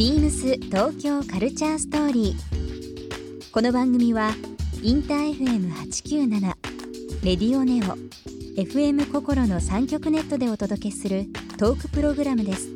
[0.00, 3.50] ビームス東京カルチャーストーリー。
[3.52, 4.30] この番組は
[4.82, 6.40] インター FM897
[7.22, 7.98] レディオネオ
[8.58, 11.26] FM 心の三極ネットでお届けする
[11.58, 12.70] トークプログラムです。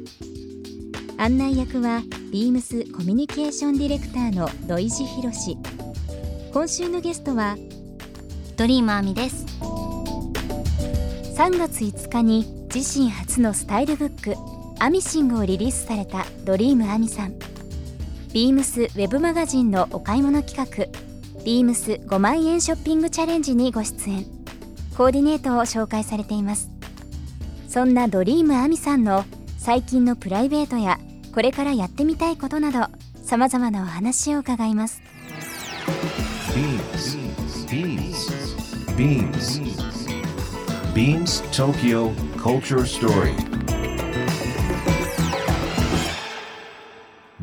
[1.16, 5.56] 案内役はビームスコミュニケーションディレクターの土井博志。
[6.52, 7.56] 今週のゲストは
[8.58, 9.46] ドリームアミです
[11.38, 12.44] 3月5日に
[12.74, 14.34] 自身初のスタイルブック
[14.84, 17.32] 「アミシング」をリリースされたドリームアミさん
[18.34, 20.86] ビームスウェブマガジンのお買い物企画
[21.42, 24.26] 「ビームス5万円ショッピングチャレンジ」にご出演
[24.94, 26.68] コーディネートを紹介されています
[27.66, 29.24] そんなドリームアミさんの
[29.56, 31.00] 最近のプライベートや
[31.32, 32.86] これからやってみたいことなど
[33.22, 35.00] さまざまなお話を伺います
[37.70, 38.44] Beams.
[38.96, 39.60] Beams.
[40.94, 43.53] Beams Tokyo Culture Story.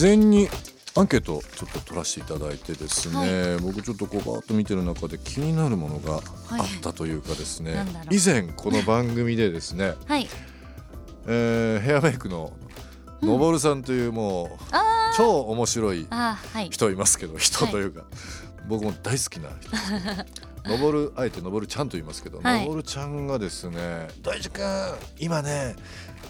[0.00, 0.48] 事前に
[0.96, 8.14] アンケートをちょっと取らせていただいてですね、僕ちょっとこうバーッと見てる中で気になるものがあったというかですね、なんだろう。
[8.14, 10.26] 以前この番組でですね、はい。
[11.26, 12.50] えーヘアメイクの
[13.20, 14.48] のぼるさんというもう
[15.18, 16.08] 超面白い
[16.70, 18.04] 人いますけど人というか、
[18.68, 19.70] 僕も大好きな人
[20.66, 22.60] のぼるあえてのぼるちゃんと言いますけど、はい。
[22.64, 24.64] のぼるちゃんがですね「大地君
[25.18, 25.76] 今ね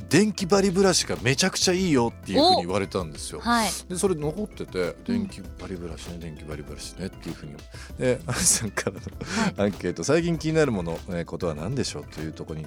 [0.09, 3.41] 電気バリブラシがめちゃくちゃいいよ」っていうふうに言われたんですよ。
[3.41, 3.71] はい。
[3.89, 7.55] でそれ残ってて「電気バリブラシね電気バリブラシね」っていうふうに
[7.99, 12.67] でアンさんからのアンケート「最近気になるもの、えーことは何でしょう?」というところに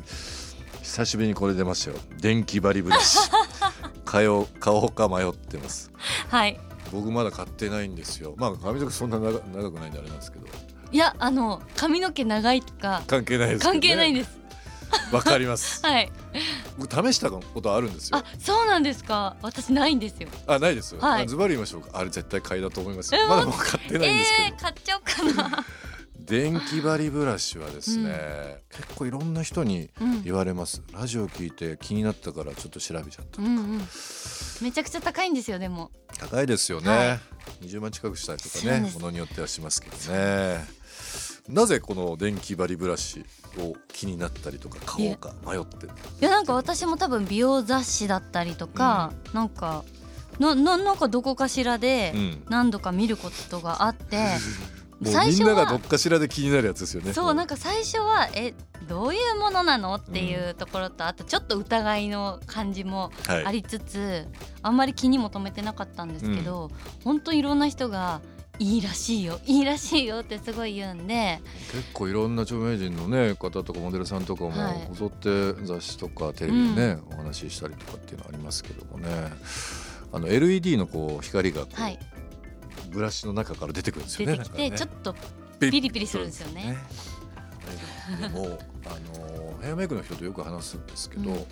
[0.81, 3.17] 久しぶりにこれ出ましたよ「電気バリブラシ」
[4.05, 5.91] 買おう買おうか迷ってます。
[6.29, 6.59] はい。
[6.91, 8.35] 僕まだ買ってないんですよ。
[8.37, 10.45] まあ髪の毛そんな長長くないんであれなんですけど
[10.93, 14.39] いやあの髪の毛長いとか関係ないですね、関係ないんです。
[15.11, 15.81] わかります。
[15.85, 16.11] はい。
[16.77, 18.17] 僕試したことあるんですよ。
[18.17, 19.35] あそうなんですか。
[19.41, 20.29] 私ないんですよ。
[20.45, 21.27] あないですよ、はい。
[21.27, 21.89] ズバリ言いましょうか。
[21.93, 25.65] あれ絶対買いだと思いますまだ僕買ってないんですけど、えー、買っちゃおうかな
[26.25, 33.81] 電気バリブラシはですね、結構いろんな人にうん言われます、ラジオ聞いて気になったからちょっと調べちゃった、うんうん
[34.61, 35.91] めちゃくちゃ高いんですよでも。
[36.17, 37.19] 高いですよね、は
[37.61, 40.65] 20万近くしたりとかねものによってはしますけどね。
[41.49, 43.25] なぜこの電気バリブラシ
[43.59, 45.87] を気になったりとか買おうか迷って。
[45.87, 45.89] い
[46.21, 49.83] やなんか私も多分美容雑誌だったりとか、なんか
[50.39, 52.43] なななんかどこかしらでうん。
[52.49, 54.37] 何度か見ることがあって、
[55.03, 57.13] 最初みんながどはっかしらで気になるやつですよね。
[57.13, 58.53] そうなんか最初はえ
[58.87, 63.45] どういうものなのっていうところとあとちょっと疑いの感じもはい。
[63.45, 64.27] ありつつ、
[64.61, 66.69] あんまり気にも留めてなかったんですけど、
[67.03, 68.21] 本当いろんな人が
[68.59, 74.85] いいらしいよいいらしいよってすごい言うんで結構いろんな著名人のね方とかモデルさんとかもはい。
[74.87, 79.09] こぞって雑誌とかテレビでね、お話ししたりとかっていうのありますけどもね。
[80.15, 81.99] あの LED のこう光がこう、はい
[82.93, 84.37] ブラシの中から出てくるんですよね。
[84.37, 84.77] 出てきて、ね。
[84.77, 85.13] ちょっと
[85.59, 85.91] ピピリ。
[85.91, 86.77] ピリするんですよね。
[88.19, 91.45] でもあのヘアメイクの人とよく話すんですけど、うん。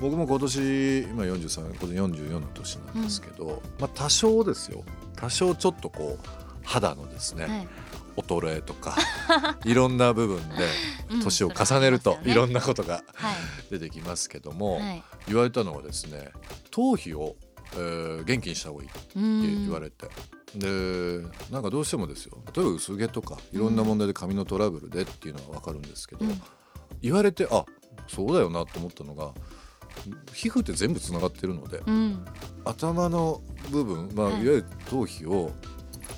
[0.00, 4.84] 僕も今年今43これ44の年なんですけど、まあ多少ですよ。
[5.16, 6.28] 多少ちょっとこう
[6.62, 7.68] 肌のですね、はい。
[8.16, 8.96] 衰えとか
[9.64, 10.68] いろんな部分で
[11.10, 11.20] うん。
[11.22, 13.34] 年を重ねるといろんなことがはい。
[13.70, 15.02] 出てきますけども、はい。
[15.26, 16.30] 言われたのはですね
[16.70, 17.36] 頭皮を、
[17.74, 20.08] えー元気にした方がいいって言われて、
[20.56, 22.38] でなんかどうしてもですよ。
[22.54, 26.40] 例えば薄毛とかいろんな問題で髪のトラブルでっていうのは分かるんですけど、うん。
[27.02, 27.64] 言われてあ
[28.08, 29.32] そうだよなと思ったのが
[30.32, 32.24] 皮膚って全部つながってるので、うん。
[32.64, 35.50] 頭の部分、まあ、はいいわゆる頭皮を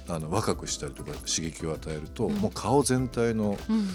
[0.09, 2.35] あの若くしたりとか刺激を与えると、うん。
[2.37, 3.88] もう顔全体のうん。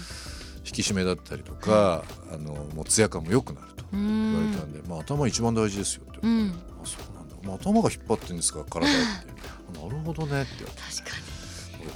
[0.64, 6.54] 引き締めだったりとか、あのもうツヤ感も良くなるとう言われんたんで、まあ、頭一番大事ですよって、うん。
[6.82, 8.96] あそうなんだ、まあ、頭が引っ張ってるんですか体って。
[9.28, 9.31] あ
[9.72, 10.64] なるほどねって。
[10.64, 10.76] 確
[11.10, 11.16] か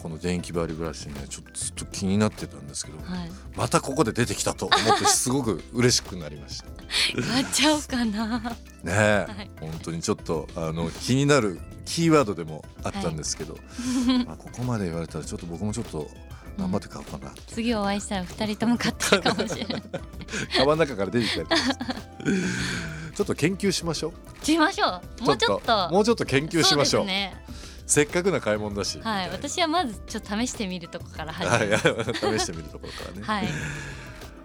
[0.03, 3.31] この電気バリブラシねちょっとずっと気になってたんですけど、にはい。
[3.55, 6.67] またここで出てきたと思ってすごく嬉しくなりました。
[7.23, 8.39] 買っちゃおうかな。
[8.41, 8.57] ね
[8.87, 9.51] え、はい。
[9.61, 13.57] 本当にちょっとあの気になるキーワードでもあったんですけど、
[14.27, 16.11] まあここまで言われたらちょっと僕もちょっと
[16.59, 19.83] 頑張って買おうかなって、次お会いしたら二人とも買ってるかもしれない。
[20.57, 21.49] カバンの中から出てきたり
[23.15, 24.13] ちょっと研究しましょ
[24.43, 24.45] う。
[24.45, 25.25] しましょう。
[25.25, 27.03] もうちょっともうちょっと研究しましょう。
[27.03, 27.46] そうですね
[27.87, 33.49] せっかくな買い物だしはい私はまずちょっと試してみるとこから始はいめる試してみるところからね、はい。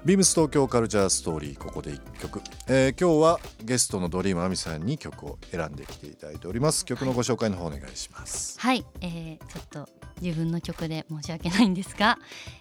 [0.04, 6.86] ビームス東京カルチャーストーリーここで一曲、えー今日はゲストのドリームアミさんに曲を選んできていただいております。
[6.86, 8.60] 曲のご紹介の方お願いします。
[8.60, 9.90] はい、えー、ちょっと
[10.20, 12.18] 自分の曲で申し訳ないんですが、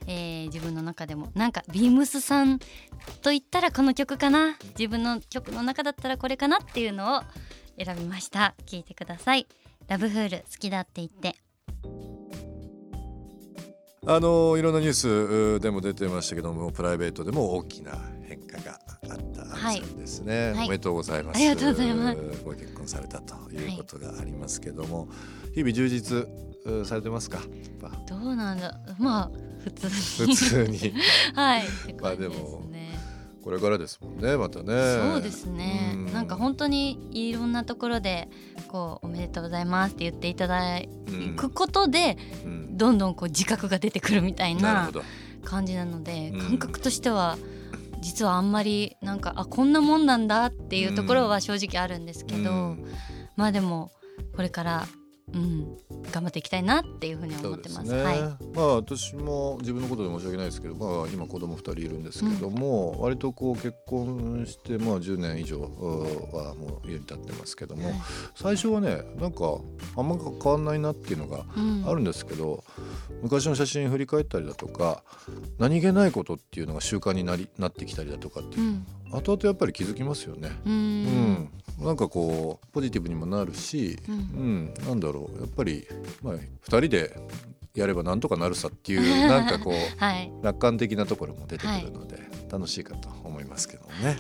[0.07, 2.59] えー、自分の中でもなんかビームスさん
[3.23, 4.59] と言ったらこの曲かな？
[4.79, 7.23] 自分の曲の中だったらこれかなっていうのを
[7.83, 8.55] 選びました。
[8.67, 9.47] 聞いてください
[9.91, 11.35] ラブフール好きだって言って。
[14.07, 18.79] あのいろんなニュースでも出てましたけどもプライベートでも大きな変化が
[19.11, 20.67] あったんですね、はい。
[20.67, 21.39] おめでとうございます。
[21.39, 22.19] ありがとうございます。
[22.45, 25.09] ご結婚されたということがありますけども、
[25.57, 26.29] 日々充実
[26.87, 27.41] されてますか？
[28.09, 29.31] どうなんだまあ
[29.65, 30.95] 普通普に通に。
[31.35, 31.65] はい。
[32.01, 32.90] まあでもね
[33.43, 34.67] これからですもんねまたね。
[35.13, 35.93] そうですね。
[35.95, 36.13] うん。
[36.13, 38.29] なんか本当にいろんなところで
[38.69, 40.81] こうおめでとうございますって言っていただう
[41.13, 41.37] ん。
[41.37, 44.91] くことでうんどんどんこう自覚が出てくるみたいな
[45.45, 47.39] 感じなので、うん感覚としては
[48.01, 52.85] 実はあんまりなんかあこんなもんなんだっていうところは正直あるんですけど、うん。
[53.37, 53.91] まあでも
[54.35, 54.87] これから、
[55.33, 55.77] うん、
[56.13, 57.87] 頑張っていきたいなっていうふうに思ってます。
[57.87, 58.21] すね、はい、
[58.55, 67.95] まあ私も自分のことで申し訳ないですけど、まあ、今子供2人いるんですけども、割とこう結婚してまあ10年以上うはもう家に立ってますけども、はい。
[68.35, 69.59] 最初はねなんか
[69.97, 71.81] あんま変わんないなっていうのがうん。
[71.87, 72.63] あるんですけど、
[73.23, 75.03] 昔の写真振り返ったりだとか
[75.59, 78.87] 何気ないことっていうのが習慣になりなってきたりだとかっていうう、ん。
[79.13, 80.51] 後々やっぱり気づきますよね。
[80.65, 80.73] うん。
[80.73, 84.19] うん、なんかこうポジティブにもなるし、ううん
[84.67, 85.41] ん、なんだろう。
[85.41, 85.87] やっぱり、
[86.23, 87.17] まあ、2人で
[87.75, 90.33] やればなんとかなるさっていう なんかこうはい。
[90.43, 92.19] 楽観的なところも出てくるので、
[92.51, 94.19] 楽しいかと思いますけどもね。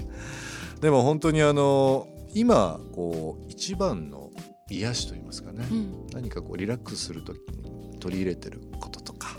[0.80, 4.30] でも本当にあの今こう一番の
[4.70, 9.36] 癒しと言いますかね、うん、何かこうリラックスする時に取り入れてることとか、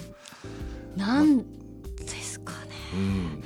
[0.95, 2.59] なんですかね。
[2.93, 3.43] うん。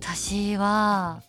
[0.00, 1.22] 私は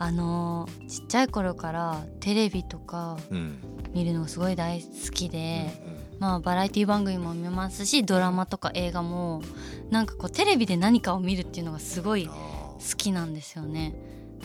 [0.00, 3.58] あのちっちゃい頃からテレビとかうん。
[3.94, 5.70] 見るのがすごい大好きうんで、
[6.18, 9.42] まあバラエティ番組も見ますしドラマとか映画も
[9.90, 13.94] なんかこうテレビで何かを見るっていうのがすごいあ好きなんですよね。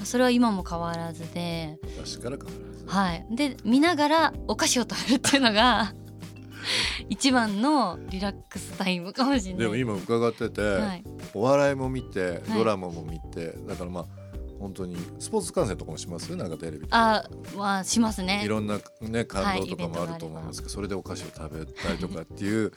[0.03, 2.85] それは今も変わらずで、ー昔から変わらず。
[2.85, 5.93] はい、で見ながらお菓子を食べるっていうのが
[7.09, 9.61] 一番のリラックスタイムかもしれない。
[9.61, 11.03] でも今伺ってて、はい、
[11.33, 12.57] お笑いも見てはい。
[12.57, 14.05] ドラマも見て、だからまあ
[14.65, 16.35] 本当にスポーツ観戦とかもします？
[16.35, 17.23] なんかテレビあ
[17.55, 18.41] まあしますね。
[18.43, 22.73] いろんなね感動とかはいもあると思いますけど、それでお菓子を食べたりとかっていう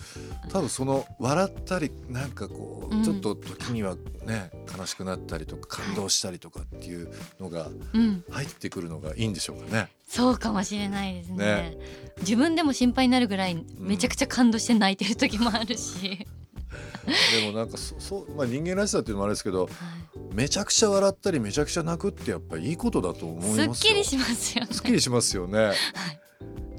[0.50, 3.04] 多分その笑ったりなんかこう、うん。
[3.04, 3.96] ちょっと時には
[4.26, 7.08] ね悲しくなったりとか感動したりとかっていう
[7.40, 9.88] のがうん、入ってくるのがいいんでしょうかね。
[10.06, 11.36] そうかもしれないですね。
[11.36, 11.78] ね。
[12.20, 16.26] 自分でも心配になるぐらいめちゃくちゃ感動して泣いてる時もあるし、
[17.40, 19.68] でもなんかそそう、まあ、人間らしさっていうのもあれですけどは
[20.32, 23.80] めちゃくちゃ笑ったりめちゃくちゃ泣くってやっぱりいいことだと思います。
[23.80, 24.72] すっきりしますよね。
[24.72, 25.58] すっきりしますよね。
[25.66, 25.74] はい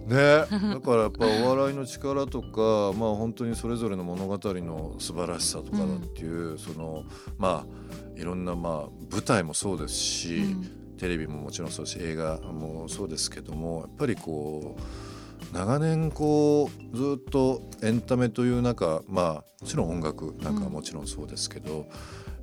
[0.07, 0.15] ね、
[0.49, 7.03] だからやっぱお笑いの力とか、まあ本当にそれぞれの物語の素晴らしさとかだっていう、その
[7.37, 21.87] まあいろんなまあ舞台もそうですし、うんテレビももちろんそうですし映画もそうですけどもやっぱりこう長年こうずっとエンタメという中まあもちろん音楽なんかはもちろんそうですけど、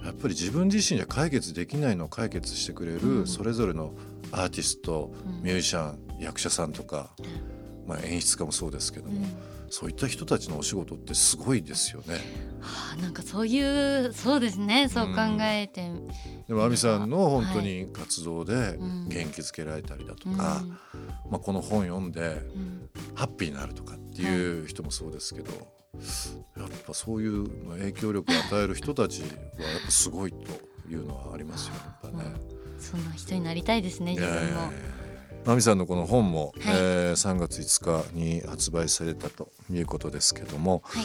[0.04, 3.26] やっぱり自分自身じゃ解決できないのを解決してくれうるん。
[3.26, 3.92] それぞれの
[4.32, 5.42] アーティスト、うん。
[5.42, 7.10] ミュージシャン役者さんとか、
[7.86, 9.26] まあ、演出家もそうですけども、うん。
[9.68, 12.14] そういった人たちのお仕事ってすごいですよね。
[12.60, 15.90] はあ、なんかそういうそうですねそう考えて、
[16.46, 19.08] でも亜美さんの本当に活動でうん。
[19.08, 20.36] 元気づけられたりだとうん。
[20.36, 20.62] か、
[21.30, 22.20] まあ、この本読んで
[22.54, 22.88] うん。
[23.14, 25.50] ハッピーになるとかっていう人もそうですけど、
[26.56, 29.36] やっぱそういう影響力を与える人たちはやっ
[29.84, 30.38] ぱすごいと
[30.90, 31.74] いうのはありますよ
[32.12, 32.24] ね。
[32.78, 34.40] そんな人になりたいですね自分も。
[34.40, 34.58] いやいや。
[34.58, 34.70] いや
[35.48, 36.74] 亜美さんのこの本も、はい。
[36.76, 41.04] えー3月5日に発売されたということですけども、はい。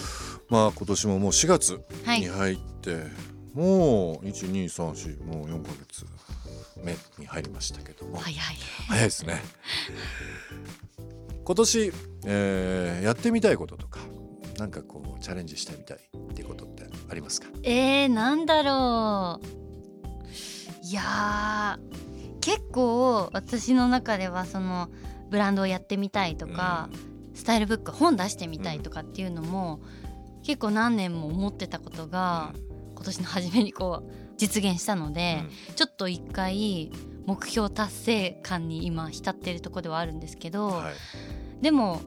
[0.50, 2.22] まあ今年ももう4月はい。
[2.22, 3.04] に入って、
[3.54, 6.06] もう1234もう4ヶ月
[6.84, 8.36] 目に入りましたけども、早い。
[8.88, 9.42] 早いですね。
[11.44, 11.92] 今年、
[12.26, 14.00] えーやってみたいこととか
[14.62, 17.48] なんかこうチャレンジしてみたいってことってありますか？
[17.64, 19.46] えー、なんだろう。
[20.86, 24.90] いやー結構私の中ではその
[25.32, 26.90] ブランドをやってみたいとか、
[27.34, 29.82] スタイルブック本出してみたいとかっていうのも、
[30.44, 32.54] 結構何年も思ってたことが、
[32.94, 35.44] 今年の初めにこう実現したので、
[35.76, 36.92] ちょっと一回
[37.26, 41.64] 目標達成感に今浸ってるところではあるんですけど、はい。
[41.64, 42.02] でも、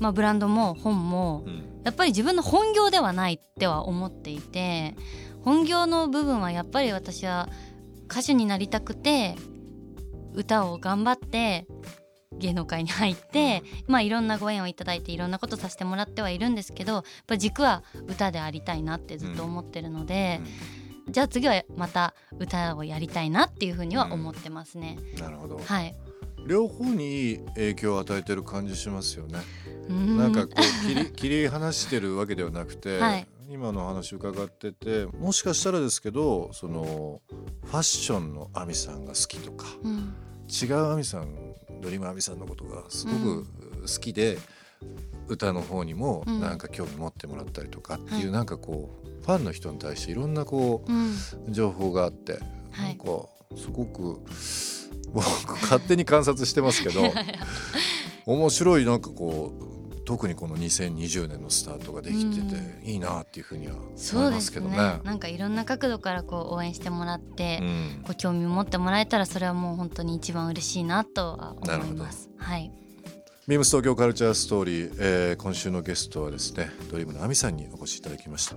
[0.00, 1.74] まあ、ブランドも本もうん。
[1.84, 4.96] やっぱり自分の本業ではないっては思っていて
[5.42, 7.50] 本業の部分はやっぱり私は
[8.10, 9.36] 歌手になりたくて
[10.32, 11.66] 歌を頑張って
[12.38, 20.40] 芸能界に入って、まあいろんなご縁をいただいていろんなことさせてもらってはいるんですけどやっぱ軸は歌でありたいなってずっと思ってるので、
[21.10, 24.98] じゃあ次はまた歌をやりたいなっていうふうには思ってますね。
[25.18, 25.58] なるほど。
[25.58, 25.94] はい、
[26.46, 29.40] 両方に影響を与えてる感じしますよね。
[29.88, 30.16] うん。
[30.16, 33.26] なんかこう切り 切り離してるわけではなくて、はい。
[33.50, 37.20] 今の話伺っててもしかしたらですけどその
[37.64, 40.14] ファッションの亜美さんが好きとかうん。
[40.48, 41.28] 違う亜美さん
[41.82, 43.46] ドリーム亜美さんのことがすごく
[43.82, 44.38] 好きで、
[45.28, 46.40] 歌の方にもうん。
[46.40, 48.30] なんか興味持ってもらったりとかっていう、はい。
[48.32, 51.12] なんかこうファンの人に対していろんなこうん。
[51.12, 51.14] う
[51.50, 52.96] 情報があって、はい。
[52.98, 54.20] なんかすごく
[55.12, 57.00] 僕勝手に観察してますけど
[58.26, 64.76] 面白いなんかこう特にこの2020年のスタートができてて、ういいなっていうふうにはそうで思いますけどすね。
[64.76, 65.00] ね。
[65.02, 68.02] なんかいろんな角度からこう応援してもらって、うん。
[68.06, 72.28] ご興味持ってもらえたらそれはもう本当に一番嬉しいなとは思います。
[72.36, 72.70] はい、
[73.48, 78.56] ビームス東京カルチャーストーリー、えー今週のゲストはですねドリームの亜美さんにお越しいただきました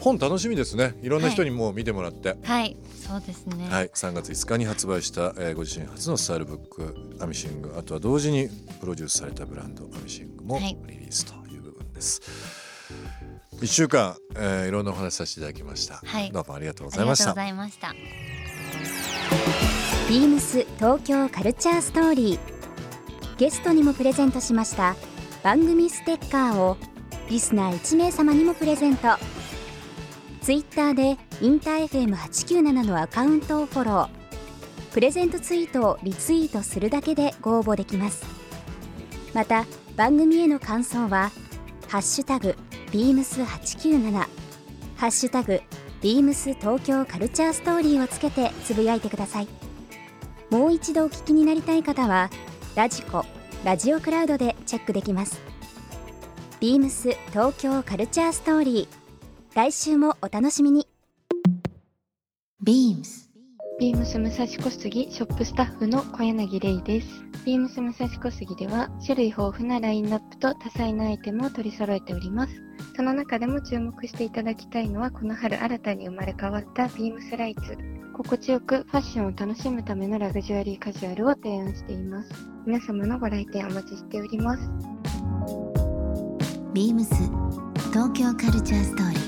[0.00, 0.94] 本楽しみですね。
[1.02, 2.76] いろんな人にもう見てもらって、はい、
[3.06, 3.68] そうですね。
[3.68, 7.74] はい、3月5日に発売した、えーご自身初のスタイルブックアミシング。
[7.78, 8.48] あとは同時に
[8.80, 10.76] プロデュースされたブランドアミシングもはい。
[10.86, 12.20] リリースという部分です、
[13.60, 16.30] 1週間、えーいろんなお話しさせていただきました、はい。
[16.30, 17.34] どうもありがとうごありがとうございました。
[17.34, 17.94] ざいました。
[20.08, 22.38] ビームス東京カルチャーストーリー。
[23.36, 24.96] ゲストにもプレゼントしました。
[25.42, 26.76] 番組ステッカーを
[27.28, 29.08] リスナー1名様にもプレゼント
[30.48, 34.08] ツイッターでインター FM897 のアカウントをフォロー。
[34.94, 38.24] プレゼントツイートをリツイートするだけでご応募できます。
[39.34, 41.32] また番組への感想は
[41.88, 42.56] 「ハッシュタグ
[42.90, 44.26] ビームス897」
[44.96, 45.60] 「ハッシュタグ
[46.00, 49.48] ビームス東京カルチャーストーリー」をつけてつぶやいてください。
[50.48, 52.30] もう一度お聞きになりたい方は
[52.74, 53.26] ラジコ
[53.64, 55.42] ラジオクラウドでチェックできます。
[56.58, 59.07] ビームス東京カルチャーストーリー。
[59.54, 60.86] 来週もお楽しみに
[62.64, 63.28] beams
[63.80, 67.08] ビームス武蔵小杉ショップスタッフの小柳玲です。
[67.46, 72.52] ビームス武蔵小杉では種類豊富なラインナップと多彩なアイテムを取り揃えております。
[72.96, 77.78] その中でも注目していただきたいのはこの春新たに生まれ変わったビームスライツ。
[78.16, 82.30] 心地よくファッションを楽しむためのラグジュアリーカジュアルを提案しています。
[82.66, 84.62] 皆様のご来店お待ちしております。
[86.74, 87.06] beams
[87.92, 89.27] 東京カルチャーストーリー